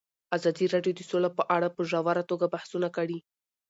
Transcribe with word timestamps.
ازادي 0.37 0.65
راډیو 0.73 0.93
د 0.95 1.01
سوله 1.09 1.29
په 1.37 1.43
اړه 1.55 1.67
په 1.75 1.81
ژوره 1.89 2.23
توګه 2.29 2.45
بحثونه 2.53 2.87
کړي. 2.97 3.17